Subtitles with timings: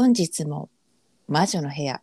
[0.00, 0.70] 本日も
[1.28, 2.00] 魔女の部屋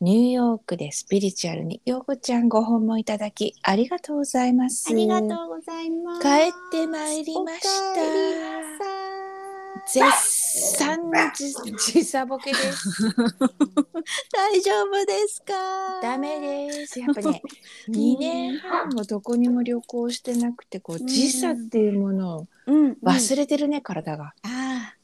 [0.00, 4.86] ニューヨークでスピリチュアルにようこちゃんご訪問いただきありがとうございます。
[4.88, 6.22] ありがとうございます。
[6.22, 11.52] 帰ってまいりましお帰りなたさ絶賛時
[11.92, 13.02] 時差ボケです。
[13.02, 13.10] い
[14.32, 15.54] 大丈夫ですか？
[16.02, 17.00] ダメです。
[17.00, 17.42] やっぱね
[17.88, 24.94] 2年半もどこにも旅行してなくてこううん時差っていうものをうん、うん、忘れてるね、体がああ、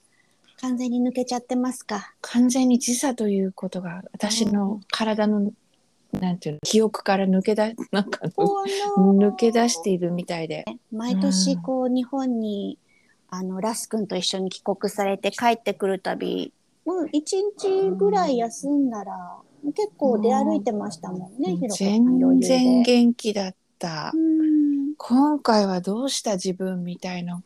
[0.61, 2.15] 完全に抜けちゃってますか？
[2.21, 5.53] 完全に時差ということが私の体の
[6.13, 8.21] なんていうの記憶から抜けだなんか
[8.99, 10.65] 抜け出しているみたいで。
[10.93, 12.79] 毎年こう日本に
[13.29, 16.53] あのラス君と一緒に帰国されて帰ってくるたび、
[16.85, 19.37] もう一日ぐらい休んだら
[19.75, 21.57] 結構出歩いてましたもんね。
[21.57, 24.11] ひろこさん全然元気だった。
[24.15, 24.40] うん
[25.03, 27.43] 今回はどうした自分みたいな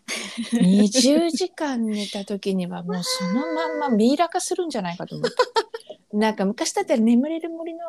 [0.55, 6.17] 20時間寝た時にはもうそのまんまミイラ化するんじゃないかと思った。
[6.17, 7.81] なんか昔だったら眠れる森の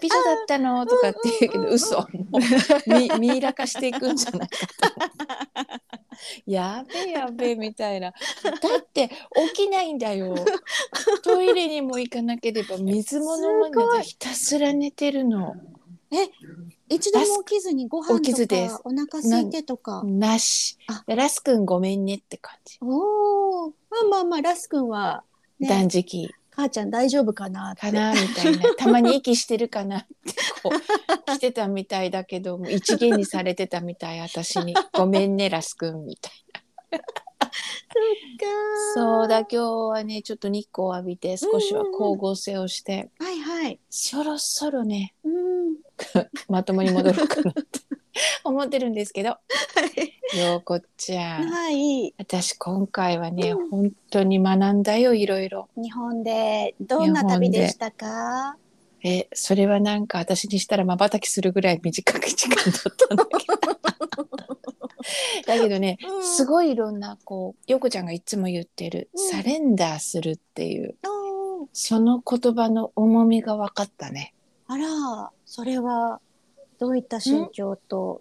[0.00, 4.72] 美女だったのとかって言うけど嘘もうミミイラ化していくんじゃないかと。
[6.46, 8.10] やべえやべえみたいな。
[8.10, 8.16] だ
[8.80, 9.08] って
[9.54, 10.34] 起きないんだよ。
[11.22, 15.54] トイレにも行かなければ水も飲まないでひたすら寝てるの。
[16.94, 20.02] 一度も起きずにご飯とかお腹空いてとか。
[20.04, 21.04] なしあ。
[21.06, 22.78] ラス君ごめんねって感じ。
[22.80, 25.24] おお、まあまあまあラス君は、
[25.58, 27.74] ね、断食母ちゃん大丈夫かな。
[27.76, 28.74] かなみたいな。
[28.76, 36.32] たまに息してるかなってこう来てたみたいだけども一元にされてたみたい私に「ごめんねラス君」みたい
[36.92, 37.00] な。
[38.94, 43.78] そうだ今日はねちょっと日光を浴びて少しは光合成をして、はいはい。
[43.90, 45.76] そろそろねうん。
[46.48, 47.80] まともに戻るかなって
[48.44, 49.38] 思ってるんですけど
[50.36, 51.48] ようこちゃん。
[51.48, 52.14] はい。
[52.18, 55.68] 私今回はね、うん本当に学んだよいろいろ。
[55.76, 58.56] 日本でどんな旅でしたか？
[59.04, 62.72] えそれはなんか私にしたらまばたきするぐらい短い時間だっ
[63.08, 63.46] たんだけ
[64.16, 64.28] ど
[65.46, 66.24] だけどね、うん。
[66.24, 69.28] すごいいろんなこう陽子ちゃんがいつも言ってる、うん。
[69.30, 74.34] サレンダーするっていうおーその言葉の重みが分かったね。
[74.66, 76.20] あら、それは
[76.78, 78.20] どういった心境と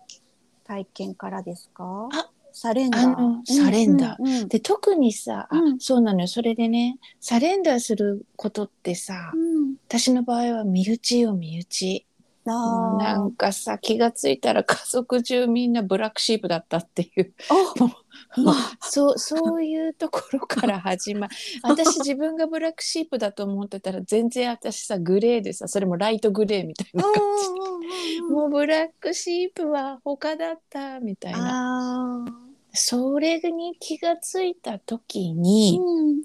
[0.66, 2.10] 体験からですか？
[2.14, 4.16] あ surrender。surrender。
[4.20, 4.48] うんうんうん。
[4.48, 5.80] で特にさ、あうん。
[5.80, 6.28] そうなのよ。
[6.28, 9.76] それでね surrender することってさ、うん。
[9.88, 12.06] 私の場合は身内よ身内。
[12.46, 12.98] あ。
[13.00, 17.34] ーなんかさ気がついたら家族中みんな black sheep だったっていう。
[17.50, 32.26] あ そうそういうところから始まる 私自分が black sheep だと思ってたら全然私さグレーでさそれも light gray みたいな感じもう black sheep は他だったみたいな。
[32.74, 36.24] それに気がついた時にうん。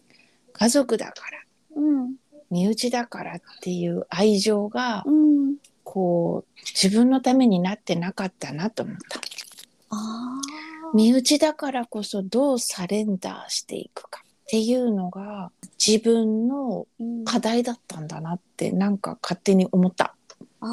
[0.52, 2.14] 家族だからうん。
[2.50, 5.55] 身内だからっていう愛情がうん
[5.86, 9.20] こう自分のためになってなかったなと思った。
[9.90, 10.40] あ
[10.92, 15.52] 身内だからこそどうサレンダーしていくかっていうのが
[15.84, 20.16] 自分のー課題だったんだなってなんか勝手に思った。
[20.60, 20.66] あ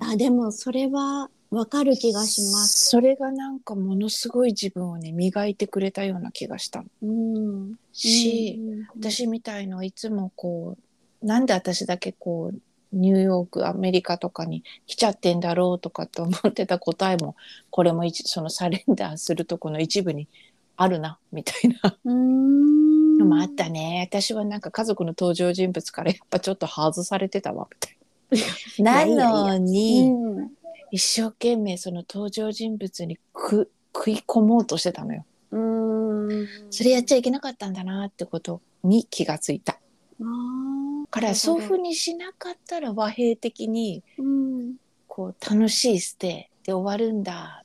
[0.00, 2.86] ーあでもそれはわかる気がします。
[2.88, 10.78] それがなんかものすごい自分をね磨いてくれたような気がしたうん、し、うん私みたいのいつもこ
[11.22, 12.58] うなんで私だけこう
[12.92, 17.36] ニューヨークアメリカとかに来ちゃってんだろうとかと思ってた答えも
[17.70, 20.28] これも一そのサレンダーするとこの一部に
[20.76, 24.06] あるなみたいなうーんのもあったね。
[24.06, 29.30] 私はなんか家族の登場人物からやっぱちょっと外されてたわみたいな。
[29.30, 30.50] なのにうん
[30.92, 35.24] 一生懸命その登場人物にく食い込もうとしてたのよ。
[35.50, 39.80] うーんそれやっちゃいけなかったんだなってことに気がついた。
[40.20, 40.75] あー
[41.20, 44.74] からそういうふうにしなかったら和平的にうん。
[45.08, 47.62] こう楽しいステイで終わるんだ。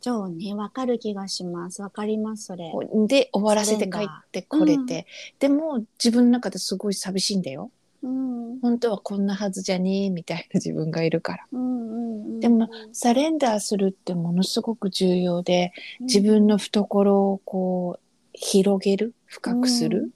[0.00, 1.82] そうねわかる気がします。
[1.82, 2.72] わかりますそれ。
[3.08, 5.06] で終わらせて帰ってこれて、
[5.40, 7.72] でも自分の中ですごい寂しいんだよ。
[8.04, 8.60] うん。
[8.60, 11.46] 本当はこんなはずじゃねえみたいな自分がいるから。
[11.50, 18.00] うんうんうんでもサレンダーするってものすごく重要で自分の懐をこう
[18.32, 20.10] 広げる深くする、うん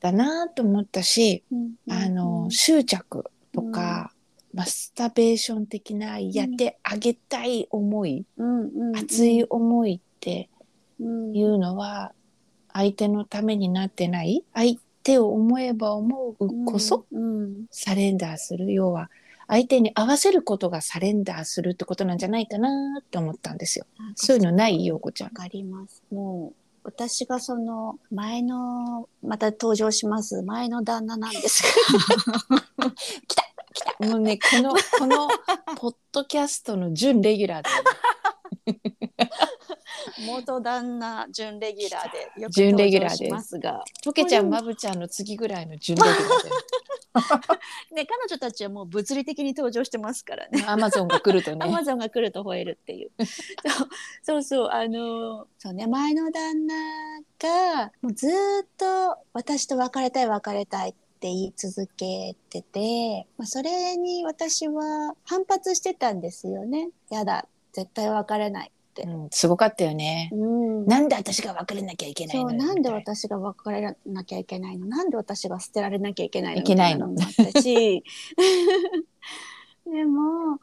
[0.00, 1.74] だなと思ったし、うん。
[1.88, 4.12] あの執着とか、
[4.54, 8.24] マスタベーション的なやってあげたい思い、
[8.94, 10.48] 熱い思いって
[10.98, 11.36] うん。
[11.36, 12.12] いうのは
[12.72, 14.44] 相手のためになってない？
[14.54, 18.72] 相手を思えば思うこそ、うんサレンダーする。
[18.72, 19.10] 要は
[19.46, 22.68] 相手に合わせることがサレンダーするってことなんじゃないかな
[23.00, 23.86] って思ったんですよ。
[24.14, 24.84] そういうのない？
[24.86, 25.28] ようこちゃん。
[25.28, 25.34] わ。
[25.34, 26.02] かります。
[26.10, 31.64] もう私がその前のまた登場します前の旦那なんです
[33.98, 35.26] もうねこのこの
[35.76, 37.90] ポッドキャストの準レギュラーだよね
[40.26, 43.58] 元旦那準レギュラーでよく準レギュラーです。
[43.58, 46.50] がとけちゃんまぶちゃんの次ぐらいの準レギュラーで
[47.92, 53.10] ね彼女たちはもう物理的に登場してますからねアマゾンが来るとアマねゾンが来ると吠えるっていう。
[54.22, 56.74] そうそうそうあのそうね前の旦那
[57.38, 58.30] がもうずー
[58.64, 66.90] っと私と別れたい別れたいって言い続けてて、まあ、それに私は反発してたんですよね。
[67.10, 68.72] やだ絶対別れない。
[69.04, 70.30] うん、すごかったよね。
[70.32, 70.86] うん。
[70.86, 72.42] なんで私が別れなきゃいけないの？
[72.42, 74.86] よそうなんで私が別れなきゃいけないの？
[74.86, 76.60] なんで私が捨てられなきゃいけないの？
[76.60, 77.08] いけないの。
[77.08, 78.04] もあったし
[79.86, 80.58] でも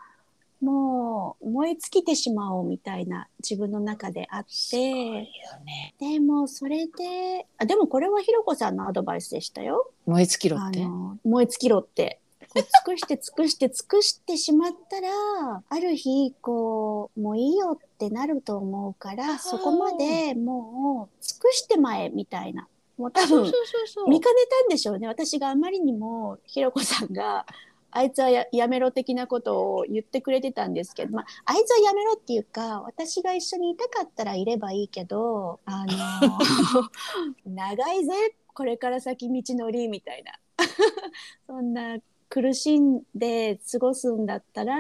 [0.62, 4.78] もう燃え尽きてしまおうみたいな自分の中であって。
[4.78, 5.30] ね。
[6.00, 9.92] でもそれであでもこれはひろこさんのアドバイスでしたよ。
[10.06, 10.80] 燃え尽きろあって。
[10.86, 12.20] の燃え尽きろって。
[12.54, 15.10] こう尽くして尽くして尽くしてしまったら
[15.68, 22.68] ある日こうもういいよってなると思うからそこまでもう尽くしてまえみたいな。
[22.96, 23.52] もう多分
[24.08, 25.08] 見かねたんでしょうね。
[25.08, 27.46] 私があまりにもひろこさんが
[27.90, 35.94] あいつはややめろ的なことを言ってくれてたんですけど、まあ、あいつはやめろっていうか私が一緒にいたかったらいればいいけどあの
[37.46, 40.34] 長いぜこれから先道のりみたいな。
[41.48, 41.98] そんな
[42.34, 44.76] 苦しんで過ごすんだったら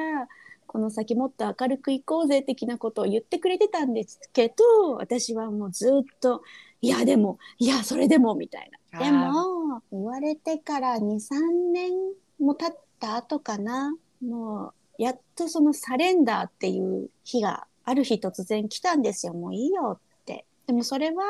[0.65, 6.41] この先もっと明るくいこうぜ的なことを言ってくれてたんですけど私はもうずっと
[6.81, 8.99] いやでもいやそれでもみたいな。
[8.99, 11.91] でも言われてから23年
[12.39, 13.95] も経った後かな
[14.25, 20.45] もうやっとそのサレンダーっていう日がある日突然来たんですよもういいよって。
[20.65, 21.23] でもそれは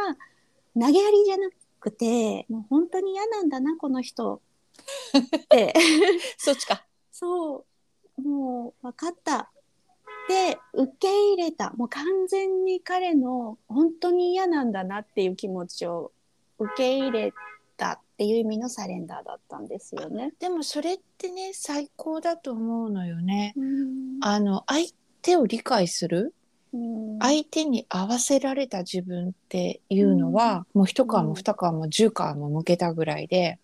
[0.79, 1.49] 投げやりじゃな
[1.81, 4.41] くてもう本当に嫌なんだなこの人
[5.17, 5.73] って。
[6.37, 7.65] そっちかそ
[8.17, 9.51] う、もう分かった。
[10.29, 11.71] で、受け入れた。
[11.71, 16.11] もう完全に彼の本当に嫌なんだなっていう気持ちを
[16.59, 17.33] 受け入れ
[17.77, 20.33] たっていう意味のサレンダーだったんですよね。
[20.39, 24.87] でもそれってね最高だと思うのよねうんあの相
[25.21, 26.33] 手を理解する？
[26.73, 33.59] うん相手に合わせられた自分っていうのは、もう一皮も二皮も十皮も向けたぐらいで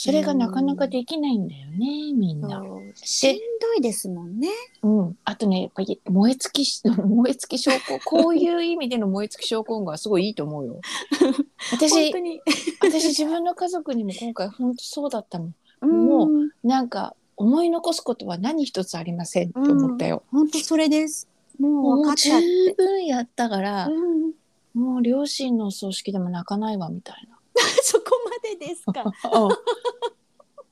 [0.00, 2.62] それがなかなかできないんだよねみんな。
[2.94, 4.48] しんどいですもんね。
[4.80, 10.80] うん、あとねやっぱり燃え尽きし 燃え尽き症候こういう意味での燃え尽き症候群はすごいいいと思うよ。
[11.18, 11.34] 本
[11.74, 12.12] 私。
[12.80, 15.54] 私自分の家族にも今回本当そうだったもん。
[15.84, 20.22] もうんなんか思い残すことは何一つありませんって思ったよ。
[20.30, 21.26] 本当それです。
[21.58, 22.74] ももう十て。
[22.74, 24.32] 分やったから、うん
[24.74, 27.37] もう両親のお葬式でも泣かないわみたいな。
[27.82, 29.04] そこまでですか？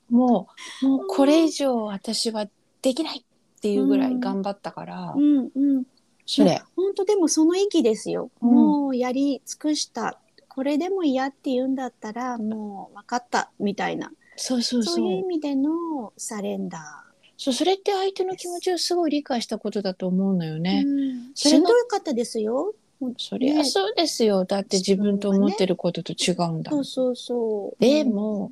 [0.08, 0.48] も
[0.82, 2.48] うもうこれ以上私は
[2.82, 5.84] できないっていうぐらい頑張ったから、うんうん。
[6.24, 6.62] それ。
[6.76, 8.50] 本当でもその域ですよ、うん。
[8.50, 10.20] もうやり尽くした。
[10.48, 14.12] これでも嫌って言うんだったらもう分かったみたいな。
[14.36, 14.94] そうそうそう。
[14.96, 17.04] そういう意味でのサレンダ
[17.36, 20.84] そうそれって相手の気持ちをすごい理解したことだと思うのよー、ね。
[20.86, 21.32] うん。
[21.34, 22.74] しんどかったですよ
[23.18, 23.64] そりゃ。
[23.64, 24.44] そうですよ。
[24.44, 26.70] だって自分と思ってることと違うんだも。
[26.70, 27.80] そうんそうそう。
[27.80, 28.50] でも、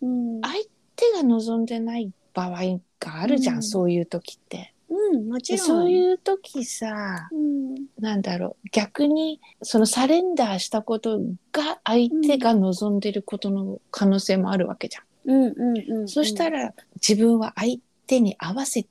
[0.00, 0.40] うん、うん。
[0.40, 0.54] 相
[0.96, 3.62] 手が望んでない場合があるじゃん、うん。
[3.62, 4.72] そういう時って。
[4.88, 5.66] うん、もちでろん。
[5.66, 7.74] そういう時さ、うん。
[7.98, 8.68] なんだろう。
[8.72, 11.20] 逆にそのサレンダーしたこと
[11.52, 15.04] が相手が望んでることの可能性もあるわけじゃん。
[15.24, 16.08] うんうんうん。
[16.08, 18.86] そしたら自分は相手に合わせ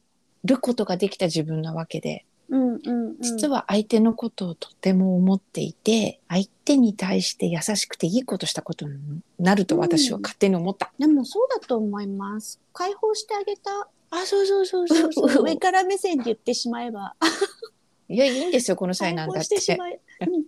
[0.46, 3.22] ることができた自分なわけでうんうんうん。
[3.22, 10.92] 実は相手のことをとても思っていて相手に対して優しくていいことしたことになると私は勝手に思った。
[10.98, 12.60] でもそうだと思います。
[12.74, 13.90] 解放してあげた。
[14.12, 15.44] あそうそうそうそうそう。
[15.46, 17.16] 上から目線で言ってしまえば。
[18.12, 19.44] いやいいんですよこの際なんだっ。
[19.44, 19.78] 解放して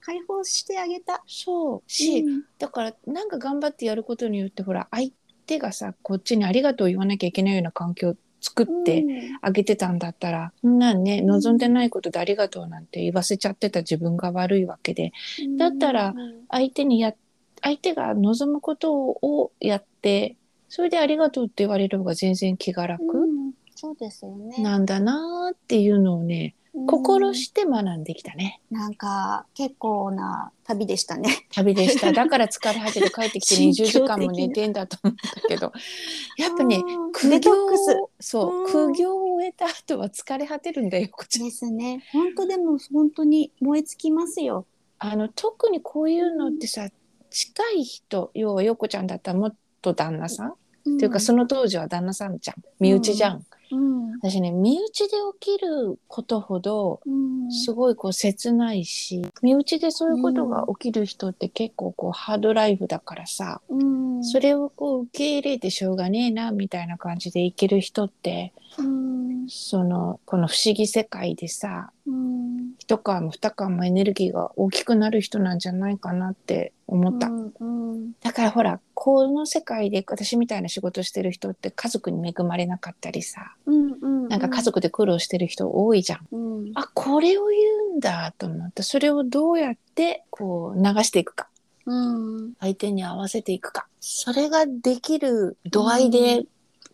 [0.01, 1.23] 解放してあげた。
[1.27, 1.83] そう。
[1.85, 2.43] し、うん。
[2.57, 5.11] だからなんか頑張ってやることによってほら相
[5.45, 9.39] 手がさこっちにありがとう言わなきゃいけないような環境を作ってうん。
[9.41, 15.13] あげてたんだったら、そんなんね望んでないことでありがとうなんて言わせちゃってた自分が悪いわけで。
[15.57, 16.41] だったらうん。
[16.49, 17.13] 相手にや
[17.61, 20.35] 相手が望むことをやって
[20.67, 23.03] それでありがとうって言われる方が全然気が楽。
[23.03, 23.51] うん。
[23.75, 24.61] そうですよね。
[24.61, 28.61] なんだなーっていうのをねうん心して学んできたね。
[28.71, 31.45] なんか結構な旅でしたね。
[31.53, 32.11] 旅でした。
[32.13, 35.73] だから疲れ果てて帰ってきて心20境的な時間も寝てんだと思ったけど。
[36.37, 37.77] やっぱねうん苦行
[38.19, 38.93] そううん。
[38.93, 41.43] 苦行を終えた後は疲れ果てるんだよこっち。
[41.43, 42.03] ですね。
[42.13, 44.65] 本当でも本当に燃え尽きますよ。
[44.99, 46.87] あの特にこういうのってさ、
[47.29, 50.51] 近い人要は陽子ちゃんだったら元旦那さん？
[50.51, 50.53] っ
[50.97, 52.63] ていうかその当時は旦那さんじゃん。
[52.79, 54.11] 身内じゃん、うん。
[54.19, 55.09] 私ね身内で
[55.39, 57.51] 起きることほどうん。
[57.51, 64.23] すごいこう切ないし身内でそういうことが起きる人って結構こうハードライフだからさ、うん。
[64.23, 69.47] それをこう受け入れてしょうがねえなみたいな感じで生きる人ってうん。
[69.47, 72.71] そのこの不思議世界でさうん。
[72.79, 77.27] 一皮も二皮もエネルギーが大きくなる人なんじゃないかなって思った。
[77.27, 78.11] うんうん。
[78.21, 83.55] だからほらこの世界で私みたいな仕事してる人って家族に恵まれなかったりさ。
[83.65, 84.27] うんうん。
[84.27, 86.27] なんか家族で苦労してる人多いじゃん。
[86.31, 86.71] うん。
[86.75, 87.57] あこれを言
[87.93, 91.47] うんだと思ってそれをどうやってこう流していくか。
[91.85, 92.53] うん。
[92.59, 93.87] 相手に合わせていくか。
[94.01, 96.43] それができる度合いで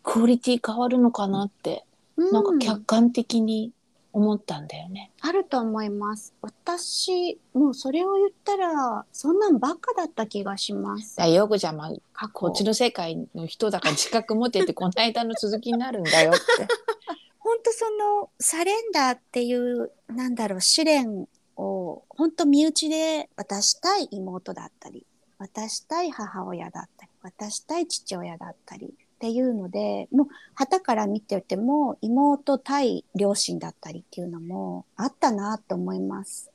[0.04, 1.84] クオリティ変わるのかなって、
[2.18, 3.72] なんか客観的に
[4.17, 5.12] 思ったんだよね。
[5.21, 6.33] あると思います。
[6.41, 11.17] 私、もうそれを言ったら、そんなんばっかだった気がします。
[11.17, 16.39] だよくじゃまあこっちの世界の人だから自覚持っててこの間の続きになるんだよって。
[17.38, 25.05] 本当そのサレンダーっていうなんだろう試練を本当身内で渡したい妹だったり
[25.38, 36.51] 渡したい母親だったり渡したい父親だったりっていうのでもう旗から見てても妹対両親だったりっていうのもあったなと思います。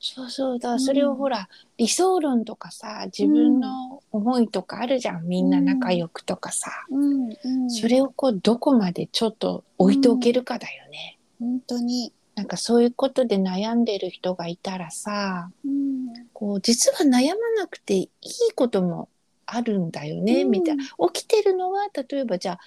[0.00, 0.58] そうそう。
[0.58, 11.18] だそれをほら、理想論とかさ自分の思いとかあるじゃん、みんな仲良くとかさ、うんうん、それをこうどこまでちょっと置いておけるかだよね。
[11.38, 16.00] 本当に、なんかそういうことで悩んでる人がいたらさうん。
[16.32, 18.08] こう実は悩まなくていい
[18.54, 19.10] ことも
[19.52, 20.84] あるんだよね、みたいな。
[21.12, 22.60] 起きてるのは例えばじゃあ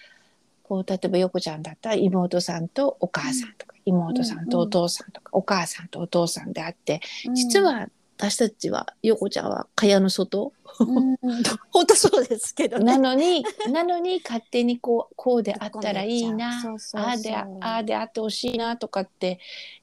[0.63, 7.01] こう例えば横ちゃんだったら妹さんとお母さんとか、妹さんとお父さんとか、お母さんとお父さんであって
[7.33, 7.87] 実、は
[8.17, 10.53] 私たちは横ちゃんは蚊帳の外。
[10.79, 11.17] うん。
[11.71, 12.85] 本当そうですけどね。
[12.85, 16.61] なのに なのに勝手にこうこうであったらいいな
[16.93, 19.39] ああでああであってほしいなとかって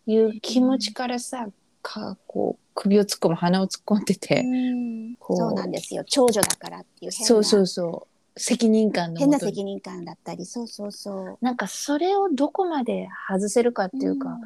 [0.07, 1.49] いう気持ちからさ、
[1.83, 5.15] かこう首を突っ込む鼻を突っ込んでて、うん。
[5.17, 6.05] こうそうなんですよ。
[6.05, 7.27] 長女だからっていう変な。
[7.27, 8.07] そうそうそ
[8.37, 8.41] う。
[8.41, 9.43] 責任感の変もとに。
[9.43, 10.47] な責任感だったり。
[10.47, 11.39] そうそうそう。
[11.41, 14.39] なんかそれをどこまで外せるかっていうか、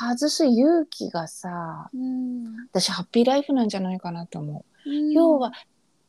[0.00, 4.90] 外す勇気がさうん、私ハッピーライフなんじゃないかなと思う。
[4.90, 5.10] うん。
[5.10, 5.52] 要は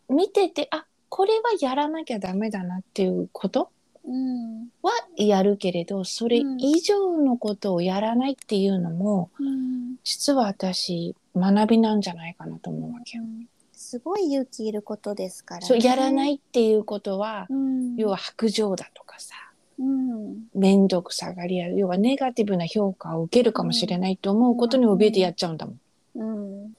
[0.09, 3.67] 見ててあこれはやらなきゃダメだなっていうことうん
[4.05, 13.23] はやるけれどそれ以上のことをやらないっていうのも、うん実は私学びなんじゃないかなと思うわけよ。
[13.71, 15.67] すごい勇気いることですからね。
[15.67, 19.35] そうやらないっていうことは、うん、要は白状だとかさ
[19.79, 25.79] うん、面倒くさがりや要はネガティブな評価を受けるかもしれないと思うことに怯えてやっちゃうんだもん。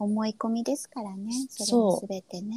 [0.00, 1.32] うん、思い込みですからね。
[1.48, 2.56] それもすべてね。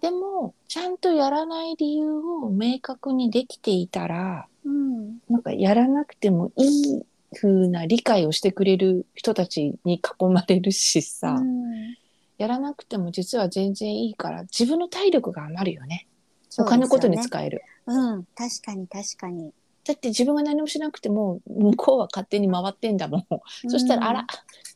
[0.00, 7.02] でもちゃんとやらない理由を明確にできていたらうん、なんかやらなくてもいい
[7.34, 11.96] 風な理解をしてくれる人たちに囲まれるしさ、うん
[12.38, 16.06] やらなくても実は全然いいから自分の体力が余るよねね
[16.58, 17.62] お金のことに使える。
[17.86, 19.54] うん、確かに確かに。
[19.86, 23.26] だって自分が何もしなくても向こうは勝手に回ってんだもん。
[23.68, 24.26] そしたらあら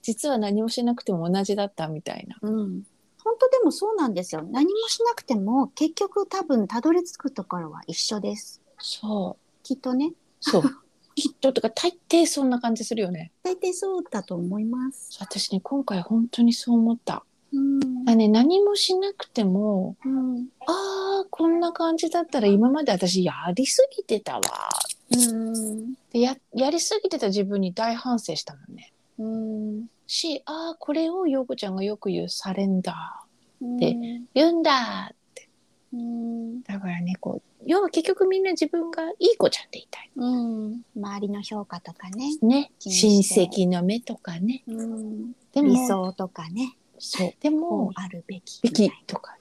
[0.02, 2.36] 実は何もしなくても同じだったみたいな。
[2.42, 2.82] うん。
[3.22, 4.42] 本当でもそうなんですよ。
[4.50, 8.62] 何もしなくても結局多分たどり着くところは一緒です。
[8.78, 10.12] そうきっとね。
[10.40, 10.62] そう
[11.16, 13.32] きっととか大抵そんな感じするよね。
[13.42, 15.18] 大体そうだと思います。
[15.20, 17.24] 私ね今回本当にそう思った。
[17.52, 18.08] うん。
[18.08, 20.48] あね何もしなくてもうん。
[20.66, 24.40] あーこんな感じだったら今まで私やりすぎてたわ
[25.10, 25.94] うん。
[26.12, 28.92] でややりすぎてた自分に大反省したもんね。
[29.18, 29.24] う
[29.82, 29.86] ん。
[30.06, 33.22] しああこれを陽子ちゃんがよく言うサレンダ
[33.60, 33.76] うん。
[33.76, 35.12] でー言うんだ
[35.92, 36.62] うん。
[36.62, 40.82] だからねこう要は結局みんな自分がいい子ちゃんでいたいうん。
[40.96, 42.36] 周りの評価とかね。
[42.42, 45.32] ね気親戚の目とかねうん。
[45.52, 46.76] でも理想とかね。
[46.98, 48.60] そうでこもうあるべき。
[48.62, 49.36] べきとか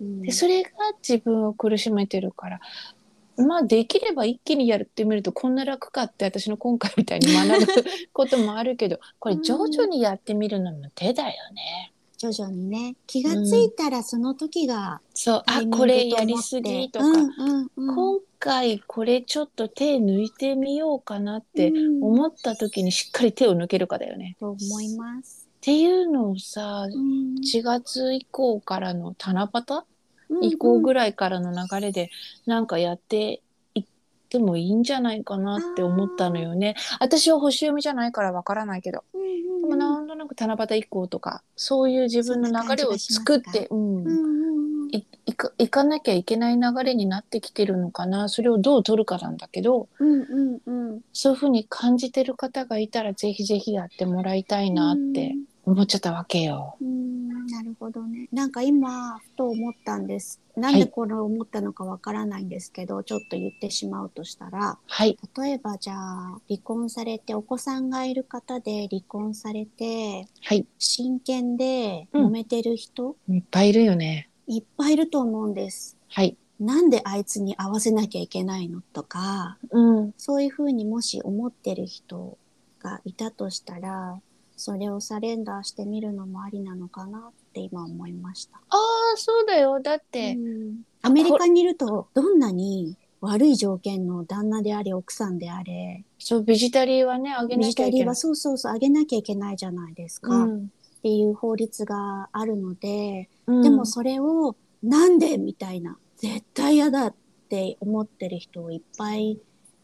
[0.00, 0.22] うん。
[0.22, 0.70] でそれが
[1.06, 2.60] 自分を苦しめてるから
[3.40, 11.92] まあできれば一気にやってみるとこんな楽かって私の今回みたいに学ぶこともあるけど これ徐々にやってみるのも手だよね。
[12.18, 12.96] 徐々にね。
[13.06, 24.36] 気がついたらその時がそうあタイミングこれやりすぎとか、うんうんうん、今回これちょっと手抜いてみようかなってうん思った時にしっかり手を抜けるかだよね。
[24.38, 25.48] と思います。
[25.60, 29.82] っていうのをさうん4月以降からの七夕うん
[30.42, 32.10] 以降ぐらいからの流れで
[32.46, 33.42] なんかやって
[33.74, 33.84] いっ
[34.28, 36.76] てもいいんじゃないかなって思ったのよね。
[37.00, 39.04] 私は星読みじゃないからわからないけど。
[39.14, 44.04] うんうんでもなんとなく七夕以降とかそういう自分の流れを作ってう、うん。
[44.04, 44.94] んうんうん。
[44.94, 45.06] い
[45.58, 48.28] いかなきゃいけない流れになってきてるのかな。
[48.28, 51.00] それをどう取るかなんだけどうんうんうん。
[51.12, 55.36] そういうふうに感じてる方がいたらぜひぜひやってもらいたいなって
[55.70, 56.76] 思っちゃったわけよ。
[56.80, 58.28] うんなるほどね。
[58.32, 60.40] なんか今ふと思ったんです。
[60.56, 74.28] なんでこれを思ったのかわからないんですけど、ちょっと言ってしまうとしたら、はい、例えばじゃあ離婚されてお子さんがいる方で離婚されてはい、真剣でうん揉めてる人、いっぱいいるよね。
[74.46, 75.96] いっぱいいると思うんです。
[76.08, 82.38] はい、なんであいつに合わせなきゃいけないのとか、うん、そうそういうふうにもし思ってる人
[82.80, 84.20] がいたとしたら、
[84.60, 88.58] それをサレンダーしてみるのもありなのかなって今思いました。
[88.58, 89.80] ああそうだよ。
[89.80, 90.82] だって、うん。
[91.02, 97.90] アメリカにいるとどんなに悪い条件の旦那であれ奥さんであれそうビジタリーはねあげビなきゃいけない。
[97.90, 98.14] ジタリーは。
[98.14, 100.68] そうそうそうあげなきゃいけないじゃないですか、っうん。
[101.02, 103.62] ていう法律があるので、うん。
[103.62, 107.14] でもそれをなんでみたいな絶対嫌だっ
[107.48, 109.38] て思ってる人をいっぱい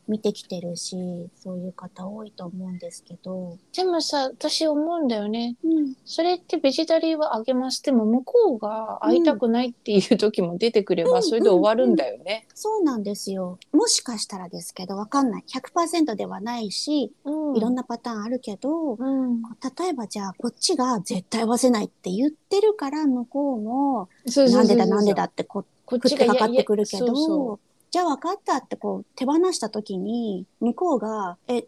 [0.08, 0.96] 見てきてるし
[1.36, 5.56] そういう方多いと思うんですけど、でもさ私思うんだよね。
[5.64, 11.22] うん、それってベジタリーはあげますでも向こうが会いたくないっていう時も出てくれば、うん。
[11.22, 12.46] それで終わるんだよね。
[12.54, 13.58] そうなんですよ。
[13.72, 15.44] もしかしたらですけどわかんない。
[15.48, 17.56] 100%ではないしうん。
[17.56, 31.66] いろんなパターンあるけど、うん、例えばじゃあこっちが絶対合わせないって言ってるから向こうもなんでだなんでだってここっ食ってかかってくるけどじゃあ分かったってこう手放した時に向こうが「え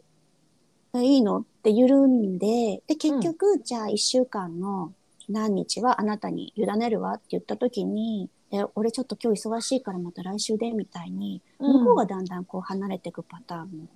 [0.95, 4.93] いいの?」って緩んでで結局、じゃあ1週間の
[5.29, 13.87] 何日はあなたに委ねるわって言った時に「え俺ちょっと今日忙しいからまた来週で」みたいに向こうがだんだんこう離れていくパターンも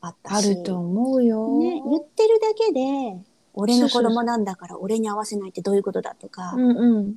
[0.00, 0.46] あったし。
[0.46, 1.58] あると思うよ。
[1.58, 3.16] ね、言ってるだけで、
[3.54, 7.14] 俺の子供なんだから俺に合わせないってどういうことだとか、うんうん。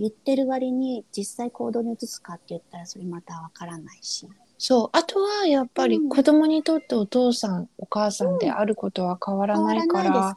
[0.00, 4.26] 言ってる割に実際行動に移すかって言ったらそれまたわからないし。
[4.56, 4.88] そう。
[4.92, 6.08] あとはやっぱりうん。
[6.08, 10.36] 子供にとってお父さん、お母さんであることは変わらないから。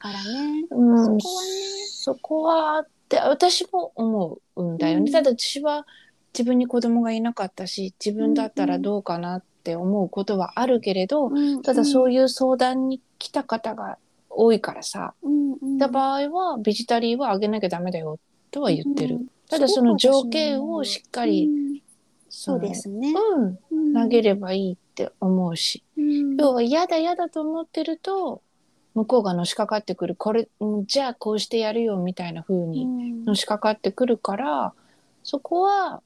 [0.70, 5.06] うん、そこはって私も思うんだよね。
[5.06, 5.12] うん。
[5.12, 5.88] ただ私は
[6.34, 13.98] 自分に子供がいなかったし、自分だったらどうかなって思うことはあるけれど、ただそういいう相談に来た方が
[14.30, 15.78] 多いからさ、うんうん。
[15.78, 18.20] た場合はベジタリーはあげなきゃダメだよ
[18.52, 19.20] とは言ってる。
[19.44, 21.64] うんただその条件をしっかり、うん
[22.36, 23.14] そうですね。
[23.14, 23.94] うん、うん。
[23.94, 26.36] 投げればいいって思うし、うん。
[26.36, 28.42] 要は嫌だ嫌だと思ってると
[28.96, 33.26] 向こうがのしかかってくるこれうんじゃあこうしてやるよみたいな風うにん。
[33.26, 34.74] のしかかってくるから
[35.24, 36.02] そこは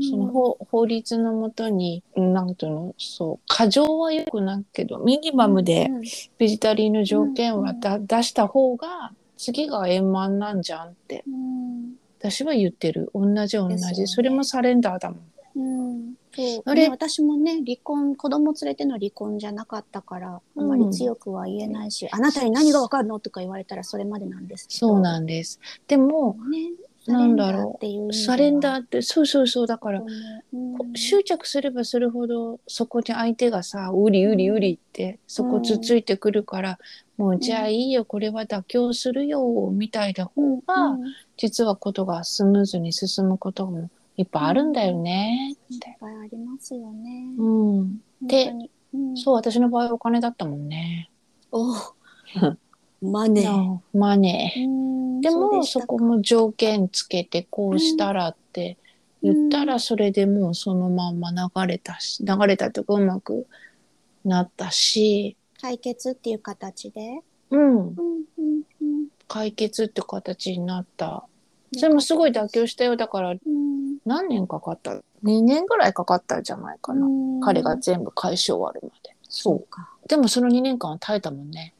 [0.00, 6.02] その法法律のもとになんていうのそう過剰はよくないけどミニマムでうん
[6.38, 7.80] ベジタリーの条件はうん。
[7.80, 13.10] だ出した方が次が円満なんじゃんってうん私は言ってる。
[13.14, 14.06] 同じ同じ、ね。
[14.06, 15.20] それもサレンダーだもん。
[15.56, 16.14] うん。
[16.32, 16.62] そう。
[16.66, 16.82] あれ？
[16.84, 23.20] ね、私もね離婚子供連れての離婚じゃなかったからあまり強くは言えないし、あなたに何がわかるの？
[23.20, 24.78] とか言われたらそれまでなんですけど。
[24.78, 25.58] そうなんです。
[25.88, 26.70] でもね
[27.06, 28.12] なんだろう。
[28.12, 30.02] サレンダーってそうそうそうだから
[30.52, 30.94] うん。
[30.94, 36.78] 執着すればするほどそこに相手がさうりうりうりってそこつついてくるから、
[37.16, 41.00] もうじゃあいいよこれは妥協するよみたいな方が、うん
[41.36, 45.96] 実はことがスムーズに進むこともいっぱいあるんだよねいっって。
[45.98, 47.24] ぱいありますよね。
[47.38, 48.52] うん、で
[49.14, 51.08] そう私の場合お金だったもんね。
[51.50, 51.72] お
[53.02, 53.78] マネー。
[53.92, 54.64] マネー。
[54.64, 58.78] うんでもそこも条件つけてこうしたらって
[59.22, 63.46] 言ったらそれでもうそのまんま流れたし流れたとかうまく
[64.24, 67.20] なったし、解決っていう形で？
[67.50, 71.26] うん、うんうんうん解決って形になった。
[71.76, 77.04] それもすごい妥協したよだからうん何年かかった ?2 年ぐらいかかったんじゃないかな。
[77.04, 79.14] うん彼が全部返し終わるまで。
[79.28, 79.90] そうか。
[80.08, 81.74] でもその2年間は耐えたもんね。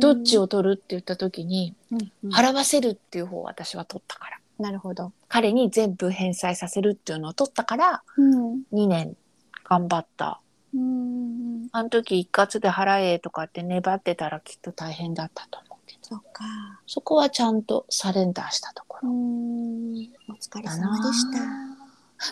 [0.00, 4.38] どっちを取るって言った時に、うんうん払わせるっていう方を私は取ったから。
[4.58, 5.12] なるほど。
[5.28, 9.16] 彼に全部返済させるっていうのを取ったから、うん2年
[9.64, 10.40] 頑張った。
[10.74, 16.00] うんあの時一括で払えとかって粘ってたらきっと大変だったと思うけど。
[16.02, 16.44] そうか。
[16.86, 19.92] そこはちゃんとサレンダーしたところうん
[20.28, 20.68] お疲れ。
[20.68, 21.40] 様でした。
[21.40, 21.84] も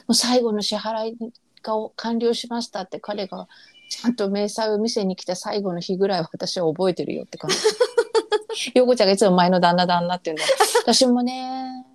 [0.09, 1.16] う最後の支払い
[1.62, 3.49] が完了しましたって彼が
[3.88, 7.57] ちゃんと明細を見せに来た最後の日ぐらいは私は覚えてるよって感じ。
[8.75, 10.44] 陽子ちゃんがいつも前の旦那旦那って言うんだ
[10.81, 11.87] 私もね、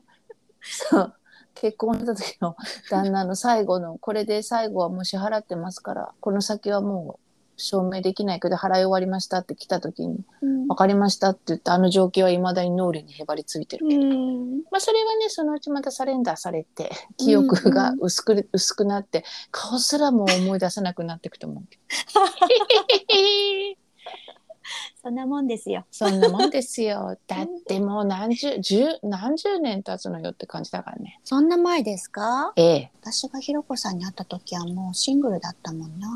[0.62, 1.13] そう、
[1.56, 2.56] 結婚した時の
[2.89, 7.31] 旦那の最後の、これで最後はもう支払ってますから、この先はもう
[7.62, 10.67] 証明できないけど払い終わりましたって来た時にうん。
[10.67, 13.95] 分かりましたって言ったあの状況はいまだに脳裏にへばりついてるけ。
[13.95, 14.58] ど、うん。
[14.71, 21.82] まあそれはねそのうちまたサレンダーされて記憶が薄く,、薄くなって顔すらも思い出せなくなっていくと思うけど
[25.01, 25.85] そんなもんですよ。
[25.89, 27.17] そんなもんですよ。
[27.27, 31.19] だってもう何十十何十年経つのよって感じだからね。
[31.23, 32.53] そんな前ですか？
[32.55, 32.91] ええ。
[33.01, 36.07] 私がひろこさんに会った時はもうシングルだったもんな。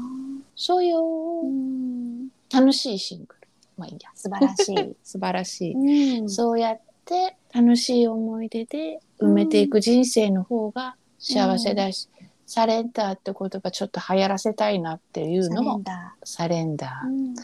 [0.56, 1.02] そうよ、
[1.44, 2.28] うん。
[2.54, 3.48] 楽しいシングル。
[3.78, 4.12] まあいいや。
[4.14, 4.96] 素晴らしい。
[5.04, 6.30] 素晴らしい、うん。
[6.30, 12.08] そうやって楽しい思い出で埋めていく人生の方が幸せだし、
[12.46, 15.82] サレンダーって言葉ちょっと流行らせたいなっていうのも
[16.24, 17.36] サレンダー、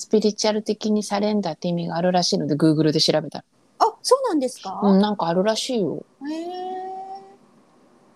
[0.00, 3.44] スピリチュアル的にサレンダーって意味があるらしいので Google で調べたら、
[3.80, 4.80] あ、そうなんですか？
[4.82, 6.46] うん、なんかあるらしいよへえ。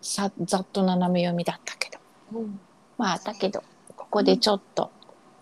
[0.01, 1.99] さざっと斜め読みだったけど
[2.39, 2.59] うん
[2.97, 3.63] まあだけど
[3.97, 4.91] ここでちょっと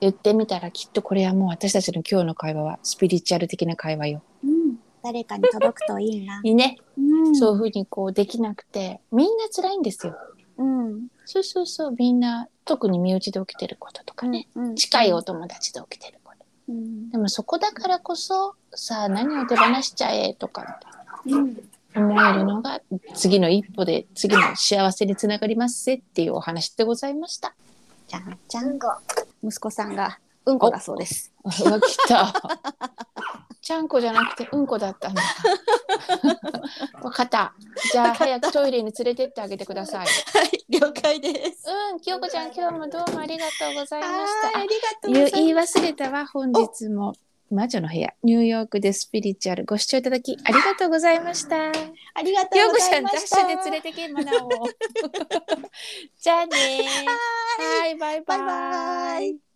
[0.01, 4.23] 言ってみたらきっとこれはもう私たちの今日の会話はスピリチュアル的な会話よ。
[4.45, 4.79] うん。
[5.03, 6.41] 誰かに届くといいな。
[6.45, 10.17] いいね、うんそういうふうにこうできなくてみんな辛いんですよ。
[10.59, 11.09] うん。
[11.25, 16.19] そうそうそうみんな特に身内で起きてることとかね、うん近いお友達で起きてる
[16.73, 17.11] うん。
[17.11, 20.81] でもそこだからこそさあ何を手放しちゃえとか
[21.27, 21.57] うん。
[21.95, 22.81] 思えるのが
[23.15, 27.55] 次の一歩で次の幸せにつながりますぜっていうお話でございました。
[28.09, 28.89] じゃんじゃんこ。
[29.45, 31.33] 息子さんがうんこだそうです。
[31.45, 32.33] 来た。
[33.63, 35.23] ちゃんこじゃなくてうんこだったんだ。
[37.01, 37.55] わかった。
[37.93, 40.07] じゃあ早くトイレに連れてってあげてください。
[40.07, 40.07] は
[40.43, 41.71] い、了解です。
[41.93, 44.49] うん、きよこちゃん今日もどうもありがとうございました。
[44.49, 45.79] はい、ありがとう言い言いございます。
[45.79, 47.13] 忘れたわ本日も
[47.53, 51.69] 魔女の部屋ニューヨークでスピリチュアルご視聴いただきありがとうございました。
[51.69, 53.11] ありがとうごようこちゃんま。
[53.11, 54.51] ダッシュで連れてけマナを。
[56.19, 56.57] じゃあね
[57.07, 59.52] ははいバイバイバイバイ。